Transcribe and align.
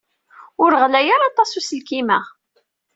Ur 0.63 0.71
ɣlay 0.83 1.07
ara 1.15 1.25
aṭas 1.31 1.51
uselkim-a. 1.59 2.19